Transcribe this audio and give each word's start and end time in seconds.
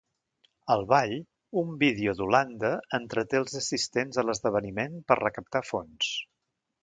Al 0.75 0.79
ball, 0.93 1.11
un 1.61 1.67
vídeo 1.83 2.15
d'Holanda 2.21 2.71
entreté 2.99 3.39
els 3.41 3.57
assistents 3.61 4.21
a 4.23 4.27
l'esdeveniment 4.29 4.99
per 5.11 5.19
recaptar 5.23 5.65
fons. 5.73 6.11